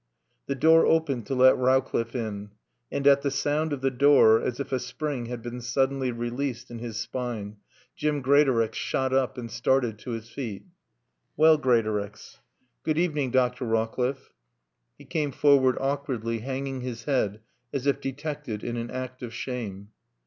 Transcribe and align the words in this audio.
The 0.47 0.55
door 0.55 0.83
opened 0.87 1.27
to 1.27 1.35
let 1.35 1.55
Rowcliffe 1.57 2.15
in. 2.15 2.49
And 2.91 3.05
at 3.05 3.21
the 3.21 3.29
sound 3.29 3.71
of 3.71 3.81
the 3.81 3.91
door, 3.91 4.41
as 4.41 4.59
if 4.59 4.71
a 4.71 4.79
spring 4.79 5.27
had 5.27 5.43
been 5.43 5.61
suddenly 5.61 6.09
released 6.11 6.71
in 6.71 6.79
his 6.79 6.97
spine, 6.97 7.57
Jim 7.95 8.23
Greatorex 8.23 8.75
shot 8.75 9.13
up 9.13 9.37
and 9.37 9.51
started 9.51 9.99
to 9.99 10.09
his 10.09 10.27
feet. 10.27 10.65
"Well, 11.37 11.59
Greatorex" 11.59 12.39
"Good 12.83 12.97
evening, 12.97 13.29
Dr. 13.29 13.63
Rawcliffe." 13.65 14.33
He 14.97 15.05
came 15.05 15.31
forward 15.31 15.77
awkwardly, 15.79 16.39
hanging 16.39 16.81
his 16.81 17.03
head 17.03 17.41
as 17.71 17.85
if 17.85 18.01
detected 18.01 18.63
in 18.63 18.77
an 18.77 18.89
act 18.89 19.21
of 19.21 19.35
shame. 19.35 19.89